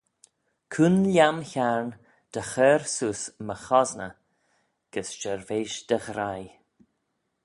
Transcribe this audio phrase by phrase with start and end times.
[0.73, 1.89] Cooin lhiam Hiarn
[2.33, 4.13] dy chur seose my chosney
[4.91, 6.51] gys shirveish dy ghraih.